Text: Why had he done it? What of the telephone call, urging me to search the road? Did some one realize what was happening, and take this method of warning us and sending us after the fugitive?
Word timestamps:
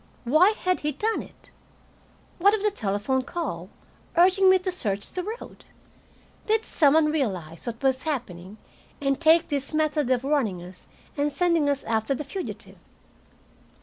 Why 0.23 0.53
had 0.63 0.79
he 0.79 0.93
done 0.93 1.21
it? 1.21 1.51
What 2.39 2.55
of 2.55 2.63
the 2.63 2.71
telephone 2.71 3.21
call, 3.21 3.69
urging 4.17 4.49
me 4.49 4.57
to 4.57 4.71
search 4.71 5.07
the 5.11 5.21
road? 5.21 5.63
Did 6.47 6.65
some 6.65 6.95
one 6.95 7.11
realize 7.11 7.67
what 7.67 7.83
was 7.83 8.01
happening, 8.01 8.57
and 8.99 9.21
take 9.21 9.49
this 9.49 9.75
method 9.75 10.09
of 10.09 10.23
warning 10.23 10.63
us 10.63 10.87
and 11.15 11.31
sending 11.31 11.69
us 11.69 11.83
after 11.83 12.15
the 12.15 12.23
fugitive? 12.23 12.79